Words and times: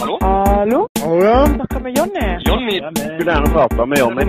Hallo? 0.00 0.18
Hallo? 0.20 0.88
Ja, 1.22 1.46
Snakka 1.54 1.78
med 1.80 1.98
Jonny. 1.98 2.38
Jonny. 2.44 2.76
skulle 2.78 3.32
gjerne 3.32 3.50
prata 3.52 3.86
med 3.86 3.98
Jonny. 3.98 4.22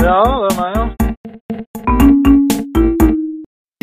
Ja, 0.00 0.20
det 0.40 0.48
er 0.48 0.56
meg, 0.58 0.76
ja. 0.76 0.84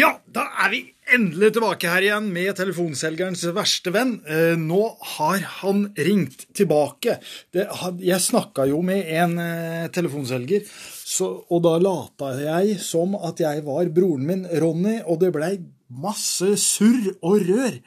Ja, 0.02 0.12
da 0.34 0.44
er 0.66 0.70
vi 0.74 0.82
endelig 1.16 1.54
tilbake 1.56 1.90
her 1.90 2.04
igjen 2.06 2.28
med 2.34 2.58
telefonselgerens 2.60 3.46
verste 3.56 3.94
venn. 3.96 4.20
Eh, 4.28 4.54
nå 4.60 4.84
har 5.18 5.40
han 5.62 5.88
ringt 5.98 6.46
tilbake. 6.58 7.18
Jeg 7.54 8.22
snakka 8.22 8.68
jo 8.70 8.82
med 8.86 9.08
en 9.18 9.38
eh, 9.42 9.88
telefonselger, 9.94 10.62
så, 11.08 11.30
og 11.48 11.64
da 11.64 11.78
lata 11.80 12.34
jeg 12.36 12.78
som 12.84 13.16
at 13.16 13.40
jeg 13.40 13.64
var 13.64 13.88
broren 13.96 14.26
min 14.28 14.44
Ronny, 14.60 15.00
og 15.08 15.22
det 15.22 15.32
blei 15.36 15.54
masse 15.88 16.58
surr 16.60 17.14
og 17.24 17.48
rør. 17.48 17.78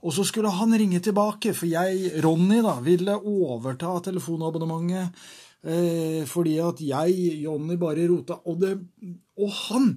Og 0.00 0.14
så 0.16 0.24
skulle 0.24 0.52
han 0.56 0.72
ringe 0.72 1.02
tilbake, 1.04 1.52
for 1.52 1.68
jeg, 1.68 2.22
Ronny, 2.24 2.62
da, 2.64 2.78
ville 2.84 3.18
overta 3.20 3.98
telefonabonnementet. 4.08 5.12
Eh, 5.60 6.24
fordi 6.24 6.56
at 6.64 6.80
jeg, 6.80 7.16
Jonny, 7.42 7.76
bare 7.76 8.08
rota. 8.08 8.38
Og, 8.48 8.62
det, 8.62 8.78
og 9.36 9.50
han 9.66 9.90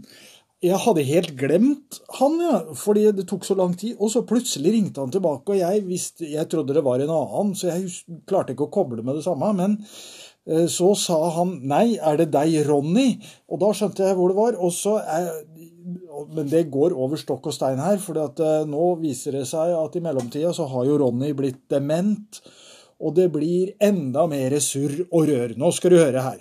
jeg 0.63 0.79
hadde 0.79 1.03
helt 1.03 1.31
glemt 1.35 1.97
han, 2.19 2.37
ja, 2.39 2.59
fordi 2.79 3.09
det 3.15 3.25
tok 3.27 3.43
så 3.43 3.55
lang 3.59 3.73
tid. 3.79 3.97
Og 3.99 4.11
så 4.13 4.23
plutselig 4.27 4.71
ringte 4.71 5.03
han 5.03 5.11
tilbake, 5.11 5.51
og 5.51 5.59
jeg, 5.59 5.83
visste, 5.87 6.27
jeg 6.31 6.47
trodde 6.51 6.75
det 6.75 6.85
var 6.85 7.03
en 7.03 7.11
annen, 7.11 7.51
så 7.59 7.73
jeg 7.73 8.21
klarte 8.29 8.55
ikke 8.55 8.69
å 8.69 8.71
koble 8.71 9.03
med 9.03 9.19
det 9.19 9.25
samme. 9.25 9.49
Men 9.57 9.75
så 10.43 10.89
sa 10.99 11.17
han 11.37 11.53
nei, 11.71 11.95
er 11.95 12.17
det 12.19 12.33
deg, 12.33 12.57
Ronny? 12.67 13.15
Og 13.47 13.61
da 13.61 13.69
skjønte 13.71 14.03
jeg 14.03 14.17
hvor 14.17 14.33
det 14.33 14.39
var. 14.39 14.57
Og 14.59 14.73
så 14.75 14.97
er, 14.99 15.29
men 16.35 16.49
det 16.51 16.65
går 16.71 16.95
over 16.95 17.19
stokk 17.19 17.47
og 17.47 17.55
stein 17.55 17.79
her, 17.79 17.97
for 18.03 18.19
nå 18.67 18.85
viser 19.01 19.39
det 19.39 19.47
seg 19.49 19.73
at 19.77 19.95
i 19.95 20.03
mellomtida 20.03 20.53
så 20.55 20.67
har 20.71 20.87
jo 20.89 20.99
Ronny 20.99 21.33
blitt 21.37 21.63
dement. 21.71 22.41
Og 23.03 23.15
det 23.17 23.29
blir 23.33 23.73
enda 23.83 24.27
mer 24.31 24.55
surr 24.63 25.05
og 25.09 25.27
rør. 25.27 25.55
Nå 25.59 25.71
skal 25.75 25.91
du 25.91 25.97
høre 25.99 26.23
her. 26.23 26.39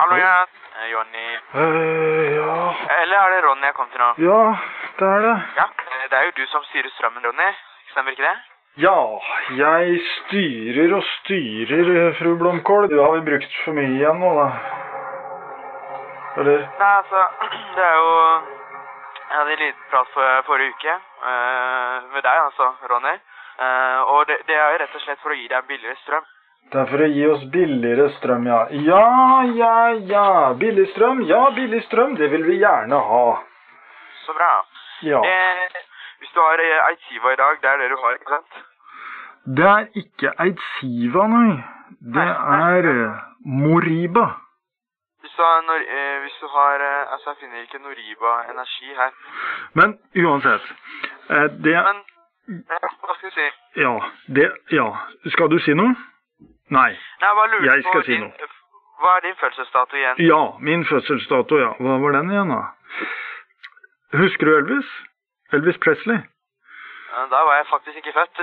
Hallo, 0.00 0.16
ja. 0.16 0.36
Eh, 0.80 0.88
Jonny. 0.92 1.26
Eh, 1.60 2.36
ja. 2.38 2.54
Eller 3.02 3.18
er 3.18 3.34
det 3.34 3.42
Ronny 3.44 3.68
jeg 3.68 3.76
kom 3.76 3.90
til 3.92 4.00
nå? 4.00 4.12
ja, 4.28 4.40
det 5.00 5.10
er 5.16 5.26
det. 5.26 5.36
Ja, 5.60 5.66
eh, 5.90 6.06
det 6.08 6.16
er 6.20 6.30
jo 6.30 6.38
du 6.38 6.46
som 6.54 6.64
styrer 6.70 6.88
strømmen, 6.96 7.26
Ronny. 7.28 7.50
Stemmer 7.92 8.16
ikke 8.16 8.28
det? 8.30 8.49
Ja, 8.78 9.18
jeg 9.58 9.96
styrer 10.06 10.92
og 10.94 11.02
styrer, 11.02 12.12
fru 12.20 12.36
Blomkål. 12.38 12.86
Du 12.90 13.00
har 13.02 13.16
vi 13.16 13.24
brukt 13.26 13.56
for 13.64 13.74
mye 13.74 13.96
igjen 13.96 14.20
nå, 14.22 14.30
da? 14.36 14.46
Eller? 16.38 16.62
Nei, 16.78 16.90
altså, 17.00 17.24
det 17.76 17.82
er 17.82 17.96
jo 17.98 18.12
Jeg 19.30 19.38
hadde 19.38 19.56
en 19.56 19.62
liten 19.64 19.88
prat 19.90 20.12
for, 20.14 20.38
forrige 20.46 20.76
uke 20.76 20.94
uh, 20.94 22.06
med 22.14 22.22
deg, 22.22 22.38
altså, 22.46 22.70
Ronny. 22.92 23.16
Uh, 23.58 24.00
og 24.14 24.22
det, 24.30 24.38
det 24.46 24.54
er 24.54 24.72
jo 24.72 24.80
rett 24.84 24.94
og 24.94 25.04
slett 25.04 25.20
for 25.24 25.34
å 25.34 25.40
gi 25.40 25.50
deg 25.50 25.66
billigere 25.66 25.98
strøm. 26.04 26.30
Det 26.70 26.78
er 26.78 26.90
for 26.94 27.02
å 27.02 27.10
gi 27.10 27.26
oss 27.26 27.44
billigere 27.50 28.08
strøm, 28.20 28.46
ja. 28.46 28.62
Ja, 28.86 29.04
ja, 29.58 29.76
ja. 30.14 30.26
Billig 30.62 30.86
strøm, 30.94 31.26
ja, 31.26 31.42
billig 31.58 31.82
strøm. 31.88 32.14
Det 32.18 32.30
vil 32.30 32.46
vi 32.46 32.60
gjerne 32.62 33.02
ha. 33.10 33.26
Så 34.22 34.34
bra. 34.38 34.52
Ja. 35.10 35.22
Eh, 35.26 35.80
hvis 36.20 36.32
du 36.34 36.40
har 36.40 36.60
Eidsiva 36.90 37.32
i 37.32 37.36
dag, 37.40 37.58
det 37.62 37.70
er 37.70 37.76
det 37.82 37.90
du 37.90 37.96
har, 38.02 38.12
ikke 38.18 38.34
sant? 38.34 38.60
Det 39.56 39.66
er 39.66 39.86
ikke 40.02 40.32
Eidsiva, 40.44 41.26
nei. 41.32 41.56
Det 42.16 42.26
er 42.26 42.88
eh, 42.90 43.18
Moriba. 43.62 44.26
Hvis 45.20 45.32
du 45.36 45.42
har, 45.42 45.62
Nor 45.68 45.80
eh, 45.96 46.20
hvis 46.22 46.36
du 46.40 46.46
har 46.48 46.80
eh, 46.84 47.12
Altså, 47.12 47.30
jeg 47.30 47.36
finner 47.40 47.64
ikke 47.64 47.78
Noriba 47.82 48.30
Energi 48.52 48.94
her. 49.00 49.10
Men 49.74 49.98
uansett. 50.26 50.70
eh, 51.30 51.48
Det 51.64 51.74
Men 51.88 51.98
hva 52.68 53.14
skal 53.16 53.28
du 53.30 53.34
si? 53.34 53.48
Ja. 53.80 53.92
Det 54.36 54.46
Ja. 54.72 54.86
Skal 55.34 55.50
du 55.50 55.58
si 55.58 55.74
noe? 55.74 55.94
Nei. 56.70 56.90
Nei, 57.20 57.30
jeg 57.50 57.64
Jeg 57.64 57.82
skal 57.88 58.04
si 58.04 58.12
din, 58.12 58.20
noe. 58.20 58.48
Hva 59.00 59.16
er 59.16 59.20
din 59.26 59.36
fødselsdato 59.40 59.96
igjen? 59.96 60.16
Ja, 60.28 60.42
min 60.60 60.84
fødselsdato, 60.84 61.58
ja. 61.58 61.70
Hva 61.80 61.98
var 62.02 62.12
den 62.12 62.30
igjen, 62.30 62.48
da? 62.48 62.62
Husker 64.18 64.46
du 64.46 64.56
Elvis? 64.56 64.88
Elvis 65.56 65.78
Presley? 65.82 66.20
Da 67.30 67.40
var 67.46 67.56
jeg 67.58 67.66
faktisk 67.70 67.96
ikke 68.02 68.14
født. 68.16 68.42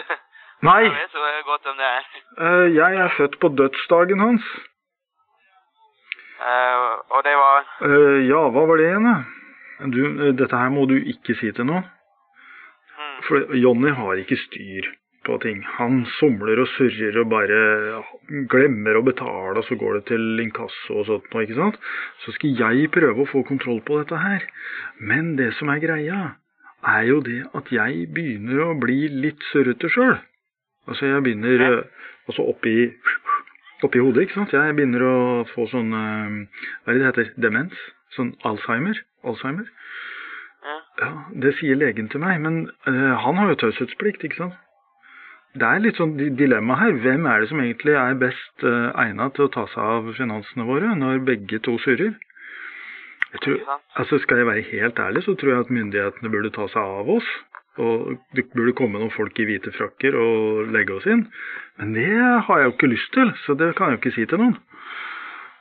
Nei, 0.68 0.81
Jeg 0.84 0.91
vet 1.13 1.45
godt 1.45 1.68
hvem 1.69 1.78
det 1.78 1.88
er. 1.88 2.06
eh, 2.41 2.68
jeg 2.75 2.95
er 3.03 3.13
født 3.18 3.40
på 3.40 3.47
dødsdagen 3.59 4.19
hans. 4.19 4.44
Uh, 6.38 6.94
og 7.18 7.23
det 7.25 7.34
var 7.34 7.63
uh, 7.81 8.19
ja, 8.29 8.41
hva 8.53 8.63
var 8.69 8.78
det 8.78 8.85
igjen, 8.91 9.07
da? 9.09 9.16
Du, 9.94 10.01
dette 10.38 10.57
her 10.59 10.69
må 10.73 10.84
du 10.90 10.95
ikke 11.00 11.34
si 11.40 11.50
til 11.53 11.66
noen. 11.66 11.85
hmm, 12.97 13.16
For 13.25 13.56
Johnny 13.57 13.94
har 13.97 14.22
ikke 14.22 14.38
styr 14.44 14.89
på 15.25 15.38
ting. 15.44 15.63
Han 15.79 16.03
somler 16.19 16.62
og 16.62 16.69
surrer 16.75 17.18
og 17.24 17.29
bare 17.34 17.57
glemmer 18.53 19.00
å 19.00 19.06
betale, 19.06 19.57
og 19.57 19.66
så 19.66 19.78
går 19.81 19.97
det 20.00 20.03
til 20.12 20.44
inkasso 20.45 21.01
og 21.01 21.07
sånt 21.09 21.34
noe, 21.34 21.45
ikke 21.47 21.57
sant? 21.57 21.79
Så 22.25 22.34
skal 22.38 22.53
jeg 22.62 22.91
prøve 22.94 23.25
å 23.25 23.29
få 23.29 23.41
kontroll 23.50 23.81
på 23.85 23.97
dette 24.03 24.22
her. 24.22 24.45
Men 25.01 25.35
det 25.41 25.51
som 25.57 25.74
er 25.74 25.81
greia, 25.84 26.22
er 26.85 27.03
jo 27.09 27.21
det 27.25 27.41
at 27.57 27.71
jeg 27.73 28.07
begynner 28.13 28.63
å 28.67 28.75
bli 28.79 29.07
litt 29.09 29.41
surrete 29.51 29.89
sjøl. 29.89 30.17
Altså, 30.88 31.05
jeg 31.09 31.23
begynner 31.25 31.63
eh, 31.67 31.83
Altså 32.27 32.43
oppi 32.43 32.91
oppi 33.85 34.01
hodet, 34.03 34.25
ikke 34.25 34.35
sant. 34.35 34.51
Jeg 34.51 34.75
begynner 34.75 35.03
å 35.07 35.17
få 35.53 35.67
sånn 35.71 35.93
eh, 35.95 36.63
Hva 36.83 36.91
er 36.91 36.97
det 36.97 37.03
det 37.03 37.09
heter? 37.11 37.33
Demens? 37.45 37.83
Sånn 38.17 38.33
Alzheimer? 38.47 38.99
Alzheimer? 39.23 39.69
ja. 40.67 40.77
Ja, 40.99 41.09
det 41.43 41.53
sier 41.59 41.77
legen 41.79 42.09
til 42.11 42.23
meg, 42.23 42.39
men 42.43 42.63
uh, 42.88 43.13
han 43.21 43.38
har 43.39 43.51
jo 43.53 43.59
taushetsplikt, 43.61 44.23
ikke 44.25 44.41
sant? 44.41 44.55
Det 45.57 45.65
er 45.65 45.81
litt 45.81 45.99
sånn 45.99 46.15
dilemma 46.38 46.75
her. 46.81 46.97
Hvem 47.03 47.25
er 47.29 47.41
det 47.41 47.49
som 47.51 47.61
egentlig 47.63 47.95
er 47.97 48.17
best 48.19 48.65
uh, 48.65 48.89
egnet 49.03 49.35
til 49.38 49.47
å 49.47 49.53
ta 49.53 49.63
seg 49.71 49.94
av 49.95 50.09
finansene 50.17 50.67
våre 50.67 50.91
når 50.99 51.23
begge 51.29 51.61
to 51.65 51.77
surrer? 51.85 52.17
Jeg 53.33 53.41
tror, 53.43 53.79
altså 53.99 54.17
Skal 54.23 54.38
jeg 54.38 54.47
være 54.47 54.61
helt 54.71 54.99
ærlig, 54.99 55.23
så 55.25 55.35
tror 55.35 55.49
jeg 55.51 55.59
at 55.65 55.69
myndighetene 55.73 56.31
burde 56.31 56.51
ta 56.55 56.67
seg 56.71 56.81
av 57.01 57.09
oss. 57.17 57.27
Og 57.77 58.15
det 58.33 58.47
burde 58.55 58.73
komme 58.73 58.97
noen 58.97 59.11
folk 59.13 59.38
i 59.39 59.45
hvite 59.45 59.69
frakker 59.75 60.15
og 60.17 60.71
legge 60.73 60.95
oss 60.95 61.05
inn. 61.05 61.27
Men 61.77 61.91
det 61.93 62.07
har 62.47 62.57
jeg 62.61 62.69
jo 62.71 62.73
ikke 62.73 62.89
lyst 62.95 63.11
til, 63.13 63.33
så 63.45 63.53
det 63.59 63.75
kan 63.77 63.91
jeg 63.91 63.97
jo 63.97 64.01
ikke 64.01 64.15
si 64.15 64.25
til 64.31 64.41
noen. 64.41 64.55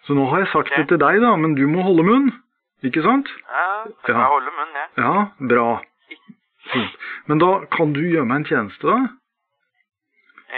Så 0.06 0.14
nå 0.16 0.24
har 0.30 0.44
jeg 0.44 0.52
sagt 0.52 0.70
okay. 0.70 0.84
det 0.86 0.88
til 0.94 1.02
deg, 1.02 1.18
da, 1.20 1.34
men 1.36 1.56
du 1.58 1.66
må 1.68 1.82
holde 1.84 2.06
munn. 2.06 2.30
Ikke 2.86 3.02
sant? 3.02 3.28
ja. 3.50 3.66
Jeg 4.06 4.14
Ja. 4.16 4.24
holder 4.30 4.54
munn, 4.56 4.72
jeg. 4.80 4.88
Ja, 5.02 5.26
bra. 5.52 5.68
Fint. 6.72 6.96
Men 7.26 7.38
da 7.42 7.50
kan 7.76 7.92
du 7.92 8.00
gjøre 8.00 8.26
meg 8.26 8.36
en 8.44 8.48
tjeneste, 8.48 8.86
da? 8.86 8.96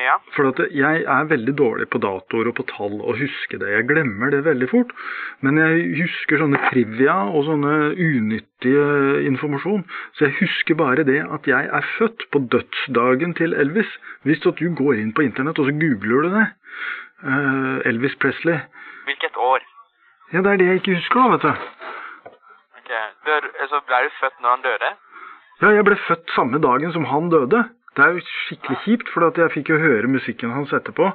Ja. 0.08 0.14
For 0.32 0.48
jeg 0.72 1.02
er 1.04 1.26
veldig 1.28 1.52
dårlig 1.58 1.86
på 1.92 2.00
datoer 2.00 2.48
og 2.48 2.54
på 2.56 2.64
tall 2.70 2.94
og 3.02 3.18
huske 3.20 3.58
det. 3.60 3.68
Jeg 3.74 3.88
glemmer 3.90 4.30
det 4.32 4.40
veldig 4.46 4.68
fort. 4.70 4.94
Men 5.44 5.58
jeg 5.60 5.82
husker 5.98 6.40
sånne 6.40 6.60
trivia 6.70 7.16
og 7.28 7.44
sånne 7.48 7.74
unyttige 7.92 8.86
informasjon. 9.28 9.84
Så 10.16 10.28
jeg 10.28 10.38
husker 10.38 10.78
bare 10.80 11.04
det 11.04 11.20
at 11.26 11.48
jeg 11.50 11.68
er 11.80 11.90
født 11.98 12.24
på 12.32 12.40
dødsdagen 12.54 13.36
til 13.36 13.52
Elvis. 13.52 13.90
Hvis 14.24 14.40
du 14.46 14.52
går 14.80 15.02
inn 15.02 15.12
på 15.12 15.26
internett 15.26 15.60
og 15.60 15.68
så 15.68 15.76
googler 15.82 16.24
du 16.24 16.30
det. 16.38 16.46
eh, 17.28 17.88
Elvis 17.90 18.14
Presley. 18.22 18.58
Hvilket 19.10 19.36
år? 19.36 19.64
Ja, 20.32 20.40
det 20.44 20.52
er 20.52 20.56
det 20.60 20.66
jeg 20.70 20.80
ikke 20.80 20.94
husker, 20.94 21.20
da, 21.20 21.28
vet 21.34 21.42
du. 21.42 22.32
Ok. 22.78 22.90
Dør, 23.26 23.48
altså, 23.60 23.80
ble 23.88 24.02
du 24.06 24.10
født 24.20 24.40
når 24.40 24.50
han 24.56 24.64
døde? 24.68 24.90
Ja, 25.62 25.70
jeg 25.74 25.84
ble 25.84 25.96
født 26.06 26.30
samme 26.36 26.60
dagen 26.62 26.92
som 26.94 27.04
han 27.10 27.28
døde. 27.32 27.64
Det 27.98 28.04
er 28.04 28.12
jo 28.14 28.20
skikkelig 28.46 28.76
kjipt, 28.84 29.08
for 29.10 29.26
jeg 29.34 29.50
fikk 29.50 29.72
jo 29.72 29.76
høre 29.82 30.06
musikken 30.06 30.52
hans 30.54 30.70
etterpå, 30.76 31.08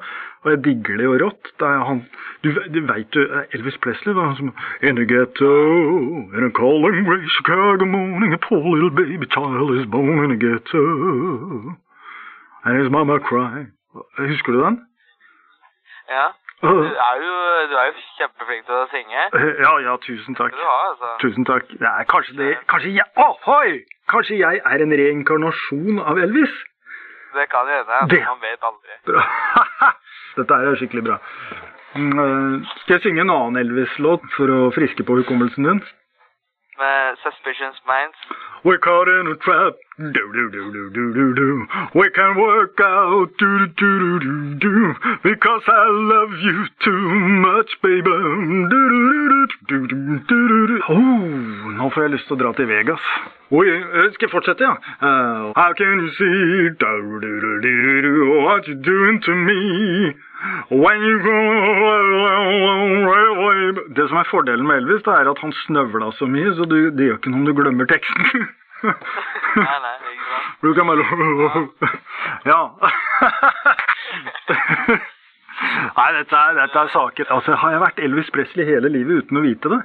og 0.44 0.50
jeg 0.52 0.60
digger 0.66 0.98
det 1.00 1.06
jo 1.06 1.14
rått. 1.22 1.52
Det 1.62 1.70
han, 1.88 2.02
du, 2.44 2.50
du 2.76 2.80
veit 2.90 3.16
jo 3.16 3.24
Elvis 3.56 3.78
Presley 3.80 4.12
da, 4.18 4.26
han 4.28 4.36
som 4.36 4.50
In 4.84 5.00
the 5.00 5.06
ghetto, 5.08 5.54
in 6.36 6.44
a 6.44 6.52
calling 6.52 7.08
gray 7.08 7.24
Chicago 7.38 7.88
morning, 7.88 8.34
a 8.36 8.38
poor 8.38 8.76
little 8.76 8.92
baby 8.92 9.30
child 9.32 9.72
is 9.78 9.88
born 9.88 10.26
in 10.26 10.36
a 10.36 10.40
ghetto. 10.44 10.84
And 12.66 12.82
his 12.82 12.92
mama 12.92 13.20
cry. 13.20 13.64
Husker 14.18 14.52
du 14.52 14.60
den? 14.66 14.82
Ja. 16.12 16.28
Du 16.64 16.68
er 16.68 17.16
jo, 17.24 17.34
du 17.72 17.76
er 17.80 17.88
jo 17.90 17.96
kjempeflink 18.20 18.68
til 18.68 18.76
å 18.76 18.84
synge. 18.92 19.24
Ja, 19.64 19.72
ja, 19.88 19.96
tusen 20.04 20.36
takk. 20.36 20.52
Du 20.56 20.68
har, 20.68 20.92
altså. 20.92 21.16
Tusen 21.24 21.48
takk. 21.48 21.72
Er 21.80 22.06
kanskje 22.12 22.38
det 22.38 22.52
Kanskje 22.72 22.94
jeg 23.00 23.08
Ohoi! 23.20 23.82
Kanskje 24.12 24.40
jeg 24.40 24.62
er 24.68 24.84
en 24.84 24.96
reinkarnasjon 25.00 26.00
av 26.04 26.20
Elvis? 26.24 26.56
Det 27.34 27.48
kan 27.50 27.68
hende. 27.68 28.00
Det- 28.10 28.26
man 28.26 28.40
vet 28.42 28.64
aldri. 28.70 28.98
Bra. 29.10 29.24
Dette 30.38 30.54
er 30.60 30.64
jo 30.70 30.76
skikkelig 30.80 31.04
bra. 31.10 31.18
Mm, 31.96 32.20
eh, 32.20 32.70
Skal 32.82 32.96
jeg 32.96 33.02
synge 33.06 33.22
en 33.22 33.30
annen 33.34 33.58
Elvis-låt 33.62 34.24
for 34.38 34.50
å 34.50 34.72
friske 34.74 35.04
på 35.06 35.18
hukommelsen 35.22 35.68
din? 35.70 35.82
Med 36.82 37.18
Suspicious 37.22 37.78
Minds. 37.90 38.18
We're 38.66 38.82
caught 38.82 39.08
in 39.08 39.28
a 39.32 39.36
trap. 39.46 39.76
Do 39.96 40.10
do 40.10 40.50
do 40.50 40.72
do 40.74 40.90
do 40.90 41.14
do 41.14 41.34
do. 41.36 41.68
We 41.94 42.10
can 42.10 42.36
work 42.36 42.80
out 42.82 43.30
do 43.38 43.68
do 43.68 43.68
do 43.78 44.20
do 44.20 44.20
do 44.20 44.56
do. 44.56 44.96
Because 45.22 45.62
I 45.68 45.86
love 45.88 46.34
you 46.42 46.66
too 46.84 47.10
much, 47.46 47.70
baby. 47.84 48.02
Do 48.02 48.82
do 48.90 49.48
do 49.70 49.88
do 49.88 50.18
do 50.18 50.48
do 50.50 50.68
do. 50.68 50.80
Oh, 50.90 50.98
nå 51.78 51.90
får 51.94 52.08
jeg 52.08 52.14
lyst 52.16 52.26
til 52.26 52.34
å 52.34 52.42
dra 52.42 52.54
til 52.58 52.66
Vegas. 52.72 53.06
Oi, 53.54 53.68
eh, 53.70 54.10
skal 54.16 54.26
jeg 54.26 54.34
fortsette, 54.34 54.66
ja? 54.66 54.74
Uh, 54.98 55.54
how 55.62 55.70
can 55.78 56.02
you 56.02 56.10
see 56.18 56.74
do 56.82 56.94
do 57.22 57.32
do 57.46 57.52
do 57.62 57.74
do 57.86 58.02
do 58.02 58.42
what 58.42 58.66
you 58.68 58.74
doing 58.74 59.22
to 59.22 59.36
me? 59.46 59.62
When 60.74 61.06
you 61.06 61.22
go 61.22 61.38
Det 63.94 64.10
som 64.10 64.18
er 64.18 64.26
fordelen 64.32 64.66
med 64.68 64.82
Elvis, 64.82 65.06
det 65.06 65.14
er 65.14 65.30
at 65.30 65.40
han 65.46 65.54
snøvla 65.68 66.10
så 66.18 66.26
mye, 66.26 66.50
så 66.58 66.66
du, 66.66 66.90
det 66.90 67.06
gjør 67.12 67.22
ikke 67.22 67.30
noe 67.30 67.44
om 67.44 67.46
du 67.46 67.54
glemmer 67.62 67.86
teksten. 67.86 68.50
Nei, 69.56 69.80
nei, 69.84 69.96
ikke 70.14 70.28
sant. 70.30 70.48
Du 70.64 70.74
kan 70.74 70.86
bare 70.90 71.04
Ja. 72.50 72.62
Nei, 75.94 76.10
dette 76.18 76.36
er, 76.40 76.56
dette 76.58 76.80
er 76.82 76.90
saker. 76.94 77.28
Altså, 77.36 77.56
har 77.62 77.76
jeg 77.76 77.82
vært 77.84 78.00
Elvis 78.04 78.30
Presley 78.34 78.66
hele 78.68 78.90
livet 78.92 79.24
uten 79.24 79.40
å 79.40 79.44
vite 79.46 79.70
det? 79.72 79.82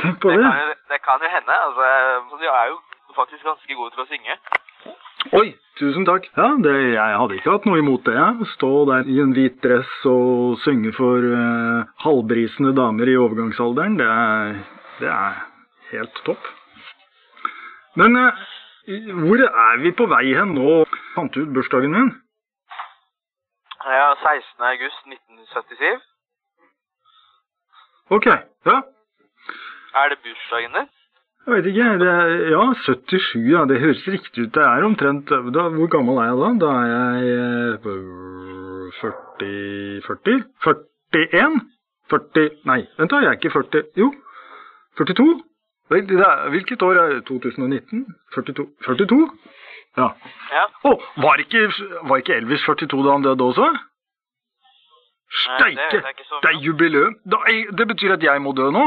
Tenk 0.00 0.18
på 0.22 0.32
Det 0.32 0.38
det. 0.40 0.46
kan, 0.48 0.56
jo, 0.60 0.74
det 0.92 0.98
kan 1.04 1.24
jo 1.24 1.30
hende. 1.34 1.58
altså, 1.68 1.90
så 2.30 2.40
Du 2.40 2.46
er 2.48 2.66
jo 2.72 2.78
faktisk 3.16 3.44
ganske 3.46 3.74
god 3.80 3.92
til 3.94 4.02
å 4.04 4.08
synge. 4.10 4.38
Oi, 5.36 5.46
tusen 5.80 6.04
takk. 6.06 6.28
Ja, 6.36 6.48
det, 6.62 6.74
jeg 6.94 7.16
hadde 7.20 7.36
ikke 7.38 7.54
hatt 7.56 7.64
noe 7.68 7.80
imot 7.82 8.04
det. 8.08 8.14
jeg. 8.16 8.48
Stå 8.54 8.72
der 8.90 9.08
i 9.10 9.20
en 9.24 9.32
hvit 9.36 9.56
dress 9.64 9.92
og 10.08 10.58
synge 10.64 10.92
for 10.96 11.18
uh, 11.32 11.88
halvbrisende 12.04 12.72
damer 12.76 13.10
i 13.10 13.16
overgangsalderen, 13.20 13.96
det 14.00 14.06
er, 14.06 14.60
det 15.00 15.10
er 15.12 15.40
helt 15.92 16.22
topp. 16.28 16.52
Men 17.96 18.16
eh, 18.20 18.44
hvor 18.86 19.40
er 19.42 19.80
vi 19.82 19.90
på 19.98 20.06
vei 20.06 20.34
hen 20.34 20.54
nå? 20.54 20.84
Fant 21.14 21.34
du 21.34 21.42
ut 21.42 21.54
bursdagen 21.54 21.90
min? 21.94 22.12
Ja, 23.86 24.12
16. 24.22 24.66
august 24.72 25.00
1977. 25.06 26.04
Ok, 28.10 28.26
ja. 28.66 28.76
Er 30.02 30.08
det 30.12 30.18
bursdagen 30.22 30.78
din? 30.78 30.88
Jeg 31.46 31.54
vet 31.54 31.66
ikke. 31.70 31.88
Det 32.02 32.08
er, 32.10 32.30
ja, 32.50 32.62
77, 32.84 33.50
ja. 33.52 33.64
Det 33.70 33.80
høres 33.80 34.06
riktig 34.06 34.46
ut. 34.46 34.54
Det 34.54 34.62
er 34.62 34.86
omtrent 34.86 35.28
da, 35.30 35.68
Hvor 35.78 35.86
gammel 35.86 36.18
er 36.18 36.30
jeg 36.30 36.38
da? 36.42 36.48
Da 36.62 36.70
er 36.82 36.88
jeg 36.90 37.28
eh, 37.34 37.86
40 39.00 40.02
40? 40.06 40.44
41? 40.64 41.60
40 42.10 42.50
Nei, 42.70 42.80
vent 42.98 43.10
da, 43.10 43.20
jeg 43.22 43.30
er 43.30 43.38
ikke 43.38 43.54
40 43.54 43.82
Jo, 43.98 44.12
42? 44.98 45.42
Vel, 45.90 46.10
er, 46.18 46.48
hvilket 46.50 46.82
år 46.82 46.98
er 47.02 47.12
det? 47.14 47.24
2019? 47.28 48.06
42? 48.34 48.66
42? 48.84 49.30
Ja. 49.96 50.08
Ja. 50.52 50.64
Oh, 50.84 51.02
var, 51.24 51.38
ikke, 51.38 51.70
var 52.08 52.16
ikke 52.16 52.34
Elvis 52.34 52.64
42 52.66 53.04
da 53.06 53.12
han 53.12 53.22
døde 53.22 53.44
også? 53.44 53.68
Steike! 55.42 55.96
det 55.96 56.02
Det 56.42 56.50
er 56.50 56.58
jubileum. 56.66 57.14
Det 57.78 57.88
betyr 57.88 58.12
at 58.12 58.22
jeg 58.22 58.42
må 58.42 58.52
dø 58.52 58.70
nå? 58.70 58.84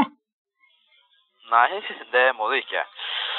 Nei, 1.50 1.68
det 2.14 2.26
må 2.36 2.48
du 2.50 2.54
ikke. 2.60 2.84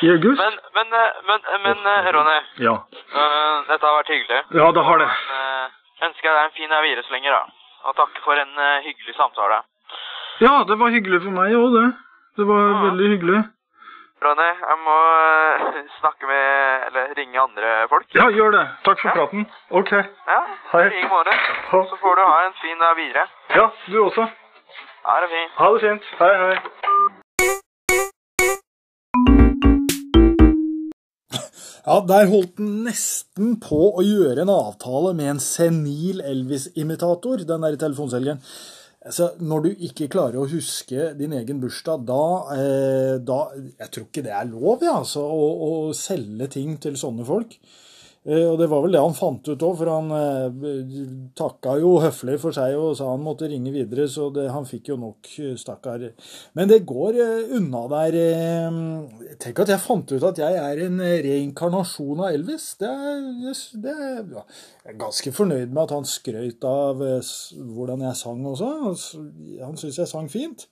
I 0.01 0.09
august? 0.15 0.41
Men, 0.43 0.53
men, 0.77 0.93
eh, 0.99 1.17
men, 1.29 1.39
men 1.65 1.77
eh, 1.93 2.11
Ronny, 2.15 2.37
Ja. 2.67 2.75
Uh, 3.15 3.57
dette 3.69 3.85
har 3.85 3.97
vært 3.99 4.13
hyggelig. 4.13 4.39
Ja, 4.59 4.71
det 4.75 4.83
har 4.87 4.97
det. 5.03 5.09
Uh, 5.31 5.67
ønsker 6.07 6.29
jeg 6.29 6.37
deg 6.37 6.45
en 6.47 6.55
fin 6.57 6.73
videre 6.85 7.03
så 7.05 7.13
lenge, 7.15 7.35
da. 7.35 7.43
Og 7.87 7.95
takk 7.99 8.23
for 8.25 8.41
en 8.41 8.53
uh, 8.57 8.81
hyggelig 8.85 9.15
samtale. 9.15 9.61
Ja, 10.41 10.63
det 10.67 10.79
var 10.79 10.89
hyggelig 10.95 11.21
for 11.21 11.37
meg 11.37 11.53
òg, 11.55 11.77
det. 11.77 11.85
Det 12.37 12.45
var 12.47 12.61
Ja. 12.71 12.81
veldig 12.87 13.07
hyggelig. 13.13 13.39
Ronny, 14.23 14.49
jeg 14.69 14.77
må 14.87 14.97
eh, 15.21 15.81
snakke 15.99 16.27
med 16.29 16.43
Eller 16.87 17.13
ringe 17.17 17.39
andre 17.41 17.87
folk. 17.89 18.05
Ja, 18.15 18.27
gjør 18.29 18.51
det. 18.57 18.65
Takk 18.85 18.99
for 19.01 19.09
Ja. 19.09 19.15
praten. 19.17 19.45
Ok. 19.71 19.91
Ja, 20.33 20.41
Hei. 20.73 20.85
i 21.01 21.07
morgen. 21.13 21.37
Så 21.71 21.97
får 22.03 22.15
du 22.15 22.21
ha 22.31 22.37
en 22.45 22.53
fin 22.61 22.77
dag 22.79 22.95
videre. 23.01 23.25
Ja, 23.55 23.67
du 23.91 23.97
også. 24.05 24.27
Ha 25.07 25.15
det 25.23 25.29
fint. 25.35 25.51
Ha 25.57 25.73
det 25.73 25.81
fint. 25.81 26.03
Hei, 26.19 26.33
hei. 26.43 26.57
Ja, 31.85 31.95
der 32.05 32.27
holdt 32.29 32.59
han 32.61 32.83
nesten 32.85 33.55
på 33.63 33.79
å 33.97 34.03
gjøre 34.05 34.43
en 34.43 34.51
avtale 34.53 35.15
med 35.17 35.31
en 35.31 35.39
senil 35.41 36.21
Elvis-imitator, 36.21 37.41
den 37.49 37.65
der 37.65 37.77
telefonselgeren. 37.81 38.37
Altså, 39.01 39.31
når 39.41 39.63
du 39.65 39.69
ikke 39.87 40.09
klarer 40.13 40.37
å 40.37 40.49
huske 40.49 41.07
din 41.17 41.31
egen 41.33 41.61
bursdag, 41.61 42.03
da, 42.05 42.25
eh, 42.53 43.15
da 43.17 43.39
Jeg 43.55 43.89
tror 43.89 44.05
ikke 44.05 44.25
det 44.27 44.33
er 44.37 44.49
lov, 44.49 44.83
ja, 44.85 44.99
altså, 44.99 45.23
å, 45.25 45.47
å 45.89 45.93
selge 45.97 46.47
ting 46.53 46.75
til 46.81 46.99
sånne 46.99 47.25
folk. 47.25 47.55
Eh, 48.21 48.43
og 48.51 48.59
det 48.61 48.67
var 48.69 48.83
vel 48.83 48.93
det 48.93 48.99
han 49.01 49.15
fant 49.17 49.47
ut 49.49 49.63
òg, 49.65 49.71
for 49.79 49.89
han 49.89 50.11
eh, 50.13 50.97
takka 51.39 51.71
jo 51.81 51.95
høflig 52.03 52.35
for 52.43 52.53
seg 52.53 52.75
og 52.77 52.91
sa 52.99 53.07
han 53.09 53.23
måtte 53.25 53.47
ringe 53.49 53.71
videre, 53.73 54.05
så 54.13 54.27
det, 54.35 54.43
han 54.53 54.67
fikk 54.69 54.91
jo 54.91 54.97
nok, 55.01 55.29
eh, 55.41 55.55
stakkar. 55.57 56.03
Men 56.53 56.69
det 56.69 56.83
går 56.85 57.17
unna 57.57 57.81
der 57.95 58.17
Tenk 59.41 59.63
at 59.63 59.71
jeg 59.73 59.81
fant 59.81 60.11
ut 60.13 60.27
at 60.27 60.37
jeg 60.43 60.59
er 60.61 60.83
en 60.85 61.01
reinkarnasjon 61.01 62.21
av 62.21 62.35
Elvis. 62.35 62.67
Det 62.77 62.89
er, 62.91 63.23
det 63.81 63.95
er 63.95 64.19
ja, 64.35 64.43
Jeg 64.85 64.93
er 64.93 64.99
ganske 65.01 65.33
fornøyd 65.33 65.73
med 65.73 65.81
at 65.87 65.95
han 65.97 66.05
skrøt 66.05 66.67
av 66.69 67.01
hvordan 67.01 68.05
jeg 68.05 68.19
sang 68.21 68.45
også. 68.53 68.69
S- 68.93 69.17
Han 69.65 69.81
syns 69.81 69.97
jeg 70.03 70.11
sang 70.13 70.29
fint. 70.29 70.67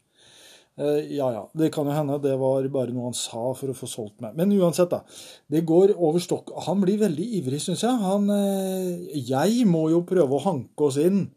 Eh, 0.80 1.16
Ja, 1.18 1.32
ja. 1.34 1.50
Det 1.54 1.72
kan 1.74 1.88
jo 1.88 1.96
hende 1.96 2.20
det 2.24 2.38
var 2.40 2.68
bare 2.72 2.94
noe 2.96 3.10
han 3.10 3.18
sa 3.18 3.52
for 3.58 3.72
å 3.72 3.76
få 3.78 3.90
solgt 3.90 4.22
meg. 4.24 4.36
Men 4.40 4.54
uansett, 4.56 4.90
da. 4.94 5.02
Det 5.52 5.66
går 5.68 5.96
over 5.98 6.24
stokk. 6.24 6.54
Han 6.68 6.82
blir 6.82 7.02
veldig 7.02 7.28
ivrig, 7.42 7.60
syns 7.64 7.84
jeg. 7.84 8.00
Han, 8.06 8.30
eh, 8.30 9.20
jeg 9.20 9.68
må 9.68 9.90
jo 9.92 10.06
prøve 10.08 10.40
å 10.40 10.44
hanke 10.46 10.88
oss 10.88 10.98
inn 10.98 11.28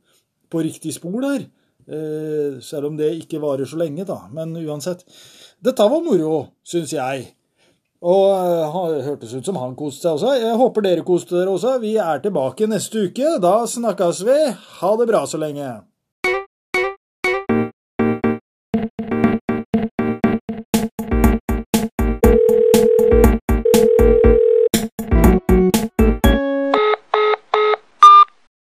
på 0.50 0.62
riktig 0.62 0.94
spor 0.94 1.20
der. 1.20 1.46
Eh, 1.88 2.60
Selv 2.62 2.86
om 2.86 2.96
det 2.96 3.10
ikke 3.18 3.40
varer 3.42 3.66
så 3.66 3.76
lenge, 3.76 4.06
da. 4.06 4.28
Men 4.32 4.54
uansett. 4.54 5.02
Dette 5.60 5.82
var 5.90 6.00
moro, 6.02 6.48
syns 6.64 6.92
jeg. 6.92 7.34
Og 8.02 8.90
det 8.90 9.04
hørtes 9.04 9.34
ut 9.34 9.44
som 9.46 9.56
han 9.56 9.76
koste 9.76 10.02
seg 10.02 10.16
også. 10.16 10.40
Jeg 10.40 10.58
håper 10.58 10.82
dere 10.82 11.04
koste 11.06 11.36
dere 11.38 11.54
også. 11.54 11.80
Vi 11.80 11.96
er 11.96 12.18
tilbake 12.18 12.66
neste 12.66 13.06
uke. 13.06 13.38
Da 13.40 13.62
snakkes 13.66 14.24
vi. 14.26 14.38
Ha 14.80 14.96
det 14.96 15.06
bra 15.06 15.22
så 15.26 15.38
lenge. 15.38 15.82